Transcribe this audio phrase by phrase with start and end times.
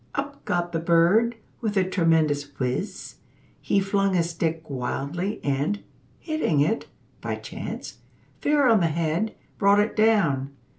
[0.15, 3.17] Up got the bird with a tremendous whizz!
[3.61, 5.83] He flung his stick wildly, and,
[6.17, 6.87] hitting it,
[7.21, 7.99] (by chance),
[8.39, 10.53] fair on the head, brought it down.